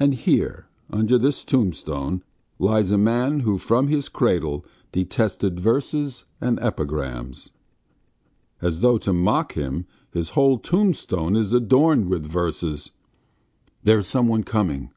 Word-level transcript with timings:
And 0.00 0.14
here, 0.14 0.66
under 0.90 1.16
this 1.16 1.44
tombstone, 1.44 2.24
lies 2.58 2.90
a 2.90 2.98
man 2.98 3.38
who 3.38 3.56
from 3.56 3.86
his 3.86 4.08
cradle 4.08 4.64
detested 4.90 5.60
verses 5.60 6.24
and 6.40 6.58
epigrams.... 6.58 7.50
As 8.60 8.80
though 8.80 8.98
to 8.98 9.12
mock 9.12 9.52
him 9.52 9.86
his 10.12 10.30
whole 10.30 10.58
tombstone 10.58 11.36
is 11.36 11.52
adorned 11.52 12.08
with 12.08 12.26
verses.... 12.26 12.90
There 13.84 13.98
is 13.98 14.08
someone 14.08 14.42
coming!" 14.42 14.90